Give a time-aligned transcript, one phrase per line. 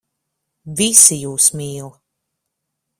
[0.79, 1.95] Visi jūs mīl.